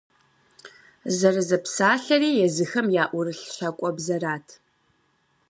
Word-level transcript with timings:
Зэрызэпсалъэри 1.17 2.29
езыхэм 2.45 2.87
яӀурылъ 3.03 3.45
щакӀуэбзэрат. 3.53 4.47